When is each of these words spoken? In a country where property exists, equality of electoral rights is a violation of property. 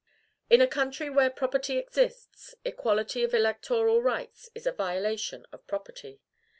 In 0.49 0.61
a 0.61 0.67
country 0.67 1.11
where 1.11 1.29
property 1.29 1.77
exists, 1.77 2.55
equality 2.65 3.23
of 3.23 3.35
electoral 3.35 4.01
rights 4.01 4.49
is 4.55 4.65
a 4.65 4.71
violation 4.71 5.45
of 5.51 5.67
property. 5.67 6.21